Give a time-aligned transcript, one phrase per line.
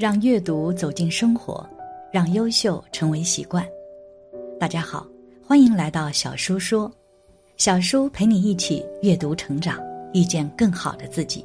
[0.00, 1.62] 让阅读走进生活，
[2.10, 3.62] 让优秀成为习惯。
[4.58, 5.06] 大家好，
[5.46, 6.90] 欢迎来到小叔说，
[7.58, 9.78] 小叔陪你一起阅读成长，
[10.14, 11.44] 遇见更好的自己。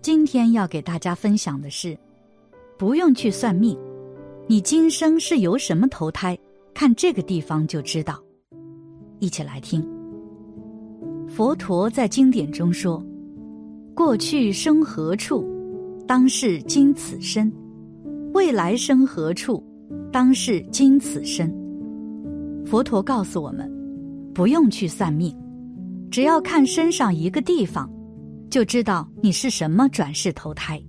[0.00, 1.96] 今天要给大家分享的是，
[2.76, 3.78] 不用去算命，
[4.48, 6.36] 你今生是由什么投胎，
[6.74, 8.20] 看这个地方就知道。
[9.20, 9.88] 一起来听。
[11.28, 13.00] 佛陀在经典中说
[13.94, 15.48] ：“过去生何处？”
[16.06, 17.50] 当是今此身，
[18.34, 19.62] 未来生何处？
[20.10, 21.52] 当是今此身。
[22.66, 23.70] 佛陀告诉我们，
[24.34, 25.34] 不用去算命，
[26.10, 27.90] 只要看身上一个地方，
[28.50, 30.82] 就知道你是什么转世投胎。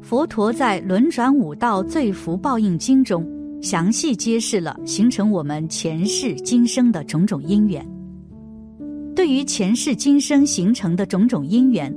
[0.00, 3.24] 佛陀在《轮转五道罪福报应经》中，
[3.62, 7.86] 详细揭示了形成我们前世今生的种种因缘。
[9.14, 11.94] 对于前世今生形成的种种因缘。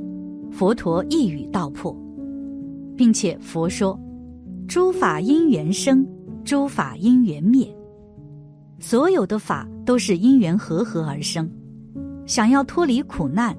[0.54, 1.98] 佛陀一语道破，
[2.96, 4.00] 并且佛说
[4.70, 6.06] ：“诸法因缘生，
[6.45, 7.68] 诸法因缘灭。
[8.78, 11.50] 所有的法都是因缘和合而生。
[12.28, 13.58] 想要脱离苦难，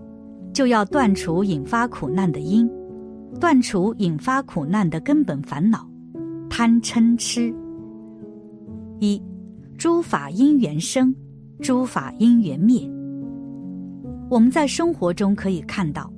[0.53, 2.71] 就要断除引发苦难的因，
[3.41, 5.85] 断除引发苦难的根本烦恼——
[6.49, 7.53] 贪嗔痴。
[9.01, 9.21] 一，
[9.77, 11.13] 诸法因缘生，
[11.61, 12.89] 诸法因缘灭。
[14.31, 16.09] 我们在生活中可以看到。”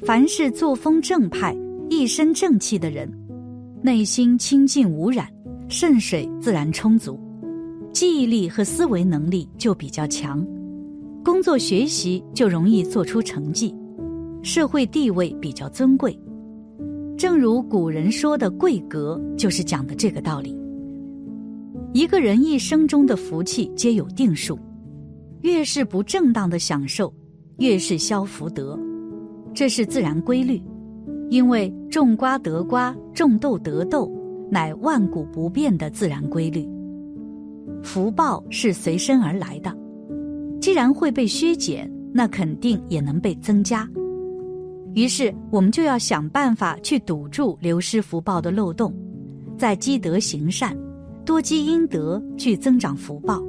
[0.00, 1.56] 凡是作风正派、
[1.88, 3.10] 一身正气的人，
[3.82, 5.26] 内心清净无染，
[5.68, 7.18] 肾水自然充足，
[7.92, 10.44] 记忆力和思维能力就比较强，
[11.24, 13.74] 工作学习就容易做出成绩，
[14.42, 16.18] 社会地位比较尊贵。
[17.16, 20.54] 正如古人说的“贵格”，就是讲的这个道理。
[21.92, 24.58] 一个人一生中的福气皆有定数，
[25.42, 27.14] 越是不正当的享受，
[27.58, 28.78] 越是消福德。
[29.54, 30.60] 这是自然规律，
[31.30, 34.10] 因为种瓜得瓜，种豆得豆，
[34.50, 36.68] 乃万古不变的自然规律。
[37.82, 39.72] 福报是随身而来的，
[40.60, 43.88] 既然会被削减，那肯定也能被增加。
[44.94, 48.92] 于是，我们就要想办法去堵住流失福报的漏洞，
[49.56, 50.76] 在积德行善，
[51.24, 53.40] 多积阴德，去增长福报，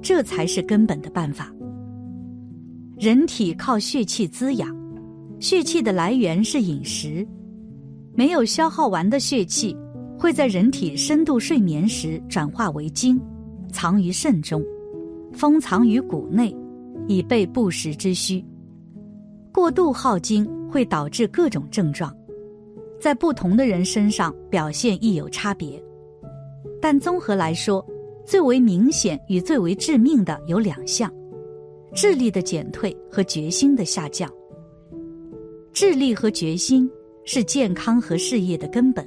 [0.00, 1.52] 这才是根本的办法。
[2.96, 4.81] 人体靠血气滋养。
[5.42, 7.26] 血气的来源是饮食，
[8.14, 9.76] 没有消耗完的血气
[10.16, 13.20] 会在人体深度睡眠时转化为精，
[13.72, 14.64] 藏于肾中，
[15.32, 16.56] 封藏于骨内，
[17.08, 18.42] 以备不时之需。
[19.52, 22.16] 过度耗精会导致各种症状，
[23.00, 25.82] 在不同的人身上表现亦有差别。
[26.80, 27.84] 但综合来说，
[28.24, 31.12] 最为明显与最为致命的有两项：
[31.92, 34.32] 智力的减退和决心的下降。
[35.72, 36.88] 智力和决心
[37.24, 39.06] 是健康和事业的根本。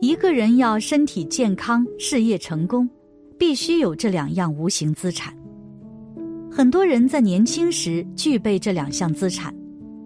[0.00, 2.88] 一个人要身体健康、事业成功，
[3.36, 5.34] 必须有这两样无形资产。
[6.48, 9.52] 很多人在年轻时具备这两项资产，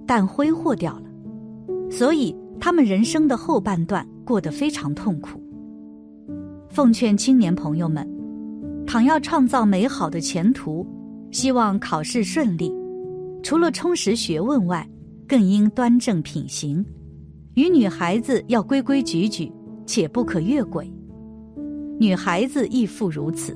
[0.07, 1.03] 但挥霍掉了，
[1.91, 5.39] 所以他们人生的后半段过得非常痛苦。
[6.71, 8.09] 奉劝青年朋友们，
[8.87, 10.87] 倘要创造美好的前途，
[11.31, 12.73] 希望考试顺利，
[13.43, 14.89] 除了充实学问外，
[15.29, 16.83] 更应端正品行，
[17.53, 19.53] 与女孩子要规规矩矩，
[19.85, 20.91] 且不可越轨。
[22.01, 23.55] 女孩子亦复如此，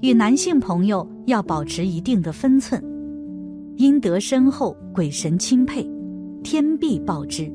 [0.00, 2.82] 与男性朋友要保持一定的分寸。
[3.76, 5.88] 阴德深厚，鬼神钦佩，
[6.42, 7.48] 天必报之。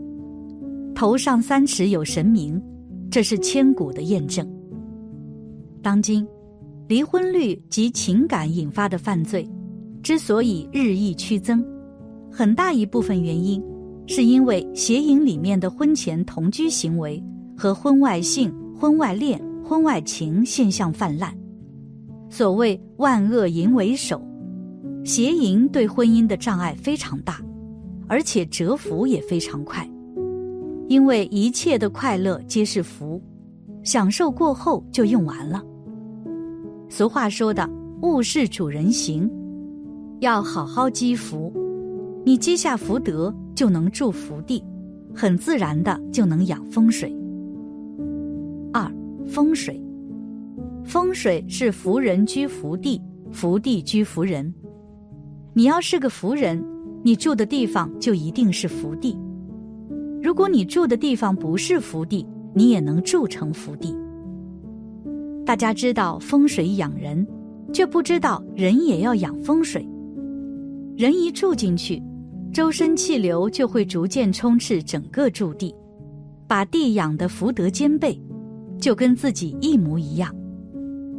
[0.95, 2.61] 头上三尺有神明，
[3.11, 4.49] 这是千古的验证。
[5.81, 6.25] 当今，
[6.87, 9.45] 离婚率及情感引发的犯罪，
[10.01, 11.61] 之所以日益趋增。
[12.37, 13.63] 很大一部分原因，
[14.07, 17.23] 是因为邪淫里面的婚前同居行为
[17.57, 21.33] 和婚外性、婚外恋、婚外情现象泛滥。
[22.29, 24.21] 所谓万恶淫为首，
[25.05, 27.39] 邪淫对婚姻的障碍非常大，
[28.05, 29.89] 而且折福也非常快。
[30.89, 33.23] 因为一切的快乐皆是福，
[33.81, 35.63] 享受过后就用完了。
[36.89, 37.65] 俗话说的
[38.03, 39.31] “物是主人行”，
[40.19, 41.49] 要好好积福。
[42.25, 44.63] 你积下福德，就能住福地，
[45.13, 47.15] 很自然的就能养风水。
[48.73, 48.91] 二
[49.27, 49.79] 风水，
[50.83, 52.99] 风水是福人居福地，
[53.31, 54.51] 福地居福人。
[55.53, 56.65] 你要是个福人，
[57.03, 59.15] 你住的地方就一定是福地；
[60.19, 62.25] 如果你住的地方不是福地，
[62.55, 63.95] 你也能住成福地。
[65.45, 67.25] 大家知道风水养人，
[67.71, 69.87] 却不知道人也要养风水。
[70.97, 72.01] 人一住进去。
[72.55, 75.75] 周身气流就会逐渐充斥整个驻地，
[76.47, 78.17] 把地养得福德兼备，
[78.79, 80.33] 就跟自己一模一样。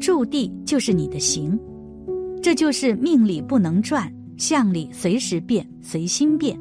[0.00, 1.60] 住地就是你的行，
[2.42, 6.58] 这就是命里不能转，相里随时变，随心变。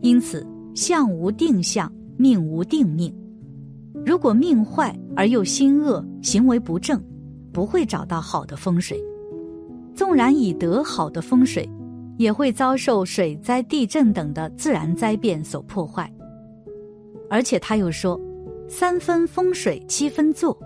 [0.00, 0.46] 因此，
[0.76, 3.12] 相无定向，命无定命。
[4.06, 7.02] 如果命坏而又心恶，行为不正，
[7.52, 8.96] 不会找到好的风水。
[9.92, 11.68] 纵然以得好的风水，
[12.18, 16.12] 也会遭受水灾、地震等的自然灾变所破坏。
[17.30, 18.20] 而且他又说
[18.68, 20.58] ：“三分风水，七分做。”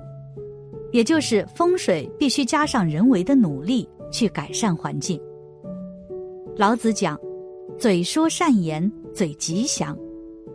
[0.93, 5.21] 也就是风水必须加上人为的努力去改善环境。
[6.57, 7.19] 老子讲
[7.79, 9.97] ：“嘴说善言，嘴吉祥；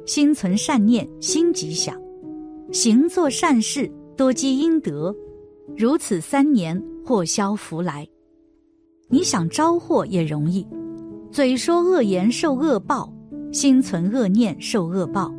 [0.05, 1.95] 心存善念，心吉祥；
[2.71, 5.15] 行做善事，多积阴德。
[5.75, 8.07] 如此三年，祸消福来。
[9.09, 10.65] 你想招祸也容易，
[11.31, 13.13] 嘴说恶言受恶报，
[13.51, 15.33] 心存恶念受恶报，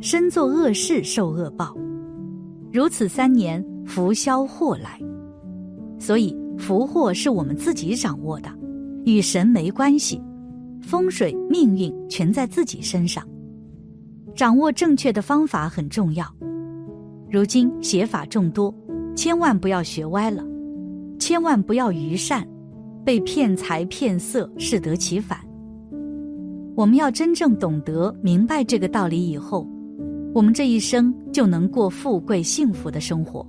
[0.00, 1.76] 身做恶事受恶报。
[2.72, 5.00] 如此三年。”福消祸来，
[5.98, 8.50] 所以福祸是我们自己掌握的，
[9.06, 10.20] 与神没关系。
[10.82, 13.26] 风水命运全在自己身上，
[14.36, 16.26] 掌握正确的方法很重要。
[17.30, 18.72] 如今邪法众多，
[19.16, 20.44] 千万不要学歪了，
[21.18, 22.46] 千万不要愚善，
[23.08, 25.38] 被骗财骗色，适得其反。
[26.76, 29.66] 我们要真正懂得明白这个道理以后，
[30.34, 33.46] 我们这一生就能过富贵幸福的生活。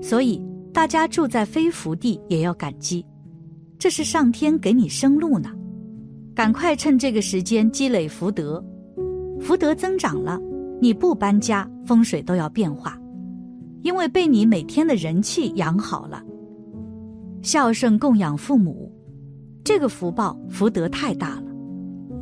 [0.00, 0.40] 所以，
[0.72, 3.04] 大家住在非福地也要感激，
[3.80, 5.50] 这是上天给你生路呢。
[6.32, 8.64] 赶快趁这个时间积累福德，
[9.40, 10.40] 福德增长了，
[10.80, 12.96] 你不搬家，风水都要变化，
[13.82, 16.22] 因为被你每天的人气养好了。
[17.46, 18.90] 孝顺供养父母，
[19.62, 21.44] 这个福报福德太大了，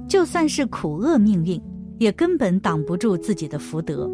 [0.06, 1.58] 就算是苦厄命运，
[1.96, 4.06] 也根本挡不住自己的福德。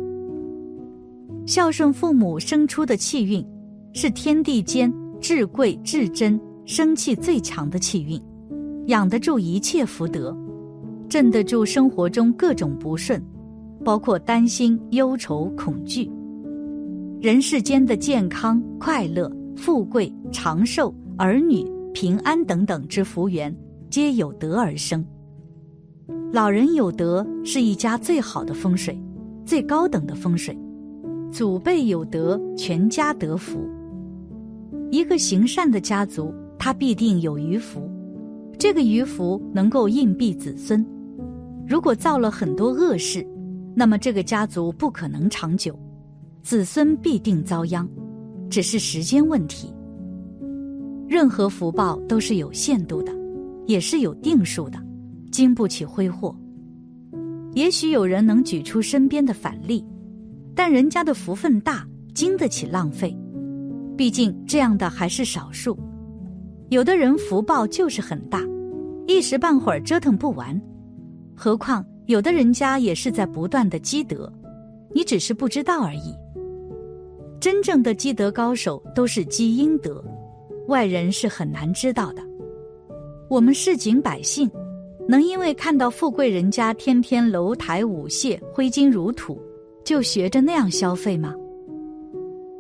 [1.46, 3.44] 孝顺父母生出的气运，
[3.92, 8.22] 是天地间至贵至真、生气最强的气运，
[8.86, 10.32] 养得住一切福德，
[11.08, 13.20] 镇得住生活中各种不顺，
[13.84, 16.08] 包括担心、忧愁、恐惧。
[17.20, 23.54] 人世间的健康、快乐、富贵、长寿、儿女平安等等之福缘，
[23.88, 25.04] 皆有德而生。
[26.32, 28.96] 老人有德，是一家最好的风水，
[29.44, 30.56] 最高等的风水。
[31.32, 33.68] 祖辈有德，全家得福。
[34.90, 37.88] 一个行善的家族，他必定有余福，
[38.58, 40.84] 这个余福能够荫庇子孙。
[41.66, 43.24] 如果造了很多恶事，
[43.74, 45.78] 那么这个家族不可能长久，
[46.42, 47.88] 子孙必定遭殃，
[48.48, 49.72] 只是时间问题。
[51.10, 53.12] 任何福报都是有限度的，
[53.66, 54.78] 也是有定数的，
[55.32, 56.32] 经不起挥霍。
[57.52, 59.84] 也许有人能举出身边的反例。
[60.54, 61.84] 但人家的福分大，
[62.14, 63.12] 经得起浪费。
[63.96, 65.76] 毕竟这样的还是少数。
[66.68, 68.40] 有的人福报就是很大，
[69.08, 70.62] 一时半会儿折腾不完。
[71.34, 74.32] 何况有的人家也是在不断的积德，
[74.94, 76.14] 你只是不知道而已。
[77.40, 80.04] 真正的积德高手都是积阴德，
[80.70, 82.22] 外人是很难知道的。
[83.28, 84.50] 我们市井百姓，
[85.06, 89.38] 能因为看到富贵人家天天楼台舞榭、挥金如土。
[89.82, 91.34] 就学着那样消费吗？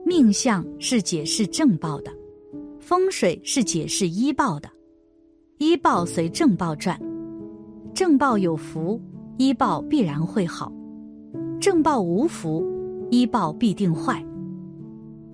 [0.04, 2.10] 命相是解释正报的，
[2.80, 4.68] 风水是解释医报的，
[5.58, 6.98] 医报随正报转，
[7.94, 9.00] 正报有福，
[9.36, 10.72] 医报必然会好；
[11.60, 12.66] 正报无福，
[13.10, 14.24] 医报必定坏。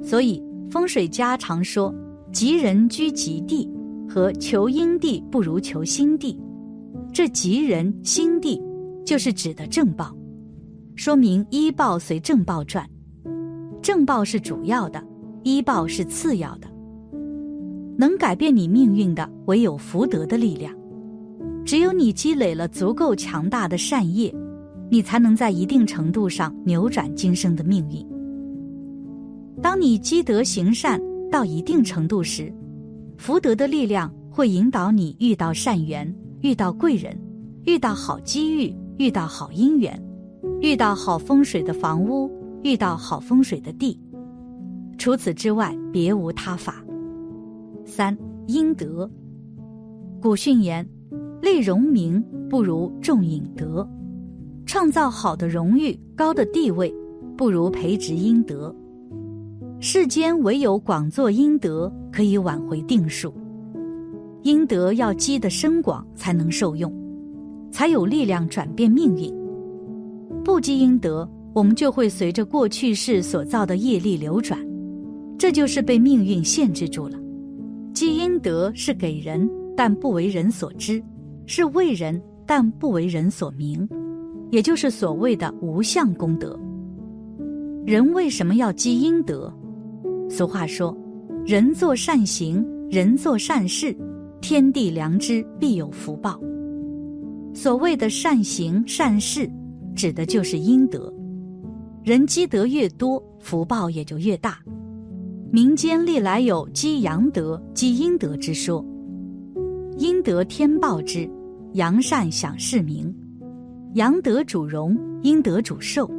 [0.03, 1.95] 所以风水家常说
[2.37, 3.67] ：“吉人居吉地”
[4.07, 6.39] 和“求阴地不如求心地”，
[7.11, 8.61] 这吉人心地
[9.07, 10.15] 就是指的正报。
[10.97, 12.87] 说明医报随正报转，
[13.81, 15.03] 正报是主要的，
[15.45, 16.69] 医报是次要的。
[17.97, 20.71] 能改变你命运的，唯有福德的力量。
[21.65, 24.31] 只有你积累了足够强大的善业，
[24.91, 28.07] 你才能在一定程度上扭转今生的命运。
[29.63, 32.53] 当你积德行善到一定程度时，
[33.19, 37.19] 福德的力量会引导你遇到善缘，遇到贵人，
[37.65, 40.03] 遇到好机遇，遇到好姻缘。
[40.61, 42.31] 遇到好风水的房屋，
[42.63, 43.99] 遇到好风水的地，
[44.97, 46.83] 除此之外别无他法。
[47.85, 48.17] 三
[48.47, 49.11] 阴德，
[50.21, 50.89] 古训言：
[51.43, 53.87] 立荣名不如重引德，
[54.65, 56.95] 创造好的荣誉、高的地位，
[57.37, 58.75] 不如培植阴德。
[59.79, 63.33] 世间唯有广作阴德，可以挽回定数。
[64.43, 66.91] 阴德要积得深广，才能受用，
[67.71, 69.31] 才有力量转变命运。
[70.43, 74.59] 不积阴德，我们就会随着过去世所造的业力流转，
[75.37, 77.19] 这就是被命运限制住了。
[77.93, 81.03] 积阴德是给人，但不为人所知；
[81.47, 83.87] 是为人，但不为人所明，
[84.51, 86.59] 也就是所谓的无相功德。
[87.85, 89.53] 人为什么要积阴德？
[90.29, 90.97] 俗话说
[91.47, 93.97] ：“人做善行，人做善事，
[94.41, 96.41] 天地良知必有福报。”
[97.55, 99.51] 所谓的善行善事，
[99.95, 101.13] 指的就是阴德。
[102.05, 104.59] 人积德越多，福报也就越大。
[105.51, 108.85] 民间历来有积阳德、积阴德之说。
[109.97, 111.29] 阴德天报之，
[111.73, 113.15] 阳善享世名。
[113.95, 116.11] 阳德主荣，阴德主寿。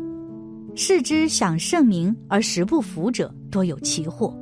[0.74, 4.36] 世之享盛名而实不福者，多有其祸。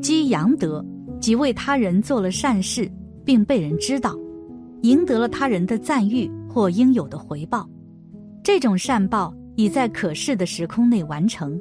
[0.00, 0.84] 积阳德，
[1.20, 2.90] 即为他人做了善事，
[3.24, 4.16] 并被人知道。
[4.82, 7.68] 赢得了他人的赞誉或应有的回报，
[8.42, 11.60] 这种善报已在可视的时空内完成。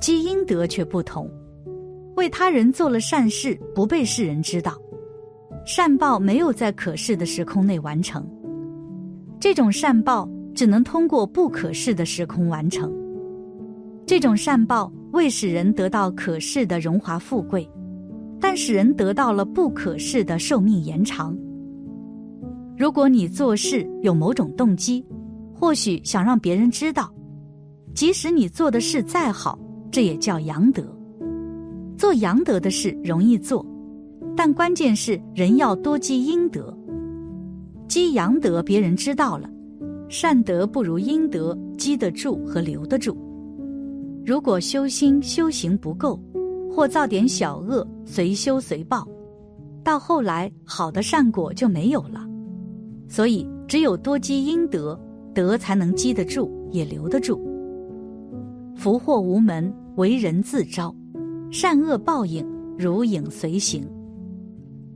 [0.00, 1.28] 积阴德却不同，
[2.14, 4.80] 为他人做了善事不被世人知道，
[5.66, 8.24] 善报没有在可视的时空内完成。
[9.40, 12.92] 这种善报只能通过不可视的时空完成。
[14.06, 17.68] 这种善报未使人得到可视的荣华富贵，
[18.40, 21.36] 但使人得到了不可视的寿命延长。
[22.76, 25.04] 如果你做事有某种动机，
[25.54, 27.12] 或许想让别人知道，
[27.94, 29.58] 即使你做的事再好，
[29.90, 30.82] 这也叫阳德。
[31.96, 33.64] 做阳德的事容易做，
[34.34, 36.76] 但关键是人要多积阴德。
[37.86, 39.48] 积阳德，别人知道了，
[40.08, 43.16] 善德不如阴德积得住和留得住。
[44.24, 46.18] 如果修心修行不够，
[46.70, 49.06] 或造点小恶，随修随报，
[49.82, 52.24] 到后来好的善果就没有了。
[53.08, 54.98] 所以，只有多积阴德，
[55.34, 57.40] 德才能积得住，也留得住。
[58.76, 60.94] 福祸无门，为人自招；
[61.50, 62.46] 善恶报应，
[62.78, 63.84] 如影随形。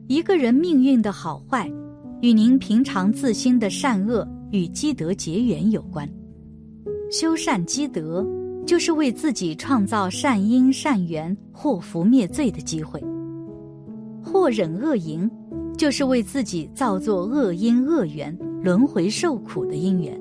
[0.06, 1.68] 一个人命运的好坏，
[2.22, 6.08] 与您平常自心的善恶与积德结缘有关。
[7.10, 8.26] 修善积德，
[8.66, 13.02] 就是为自己创造善因善缘，祸福灭罪的机会。
[14.22, 15.30] 或忍恶淫。
[15.76, 20.18] 就是为自己造作恶因恶缘，轮回受苦的因缘。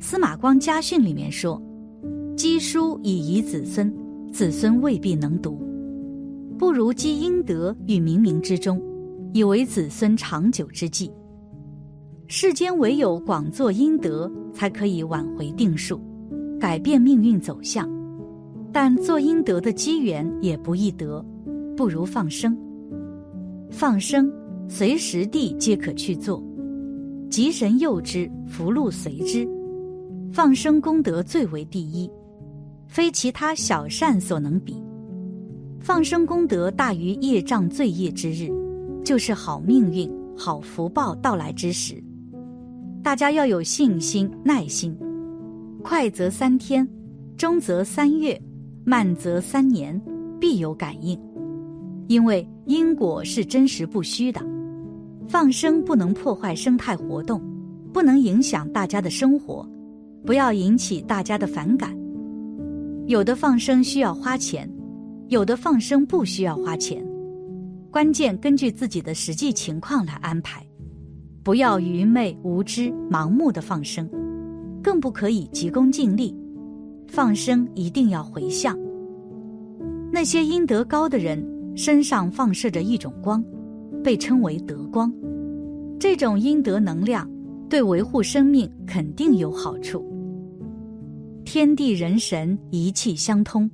[0.00, 1.60] 司马光家训里面说
[2.34, 3.94] ：“积书以遗子孙，
[4.32, 5.58] 子孙未必能读；
[6.58, 8.82] 不如积阴德于冥冥之中，
[9.34, 11.12] 以为子孙长久之计。”
[12.26, 16.00] 世间唯有广作阴德，才可以挽回定数，
[16.58, 17.88] 改变命运走向。
[18.72, 21.24] 但做阴德的机缘也不易得，
[21.76, 22.56] 不如放生。
[23.70, 24.30] 放生，
[24.68, 26.42] 随时地皆可去做，
[27.30, 29.48] 吉神佑之，福禄随之。
[30.32, 32.10] 放生功德最为第一，
[32.86, 34.82] 非其他小善所能比。
[35.80, 38.50] 放生功德大于业障罪业之日，
[39.04, 41.94] 就是好命运、好福报到来之时。
[43.02, 44.94] 大家要有信心、耐心，
[45.88, 46.84] 快则三天，
[47.36, 48.36] 中则三月，
[48.84, 49.96] 慢则三年，
[50.40, 51.16] 必有感应。
[52.08, 54.44] 因为因果是真实不虚的，
[55.28, 57.40] 放生不能破坏生态活动，
[57.92, 59.64] 不能影响大家的生活，
[60.24, 61.96] 不要引起大家的反感。
[63.06, 64.68] 有的放生需要花钱，
[65.28, 67.00] 有的放生不需要花钱，
[67.92, 70.66] 关键根据自己的实际情况来安排，
[71.44, 74.10] 不要愚昧无知、盲目的放生，
[74.86, 76.32] 更不可以急功近利。
[77.08, 78.78] 放生一定要回向，
[80.12, 81.44] 那些阴德高的人。
[81.74, 83.44] 身上放射着一种光，
[84.02, 85.12] 被称为德光。
[85.98, 87.28] 这种阴德能量
[87.68, 90.02] 对维护生命肯定有好处。
[91.44, 93.70] 天地人神一气相通，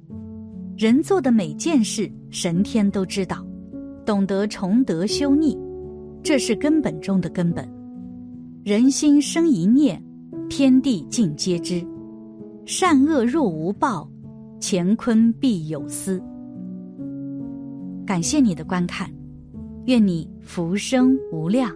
[0.76, 3.47] 人做的每件事，神天都知道。
[4.04, 5.57] 懂得崇德修逆，
[6.25, 7.71] 这是根本中的根本。
[8.64, 10.02] 人心生一念，
[10.54, 11.82] 天地尽皆知。
[12.66, 14.06] 善恶若无报，
[14.61, 16.23] 乾坤必有私。
[18.04, 19.11] 感谢你的观看，
[19.87, 21.75] 愿你福生无量。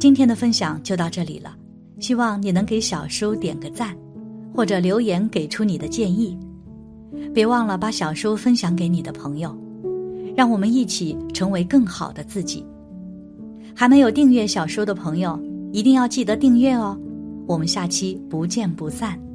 [0.00, 1.56] 今天的分享就到这里了，
[2.00, 3.96] 希望你能给小叔点个赞，
[4.52, 6.36] 或者留言给出你的建议。
[7.32, 9.56] 别忘了把小叔分享给你的朋友，
[10.36, 12.66] 让我们一起成为更好的自己。
[13.72, 15.38] 还没有订阅小叔的朋友，
[15.72, 16.98] 一定要记得订阅哦。
[17.46, 19.25] 我们下期不见不散。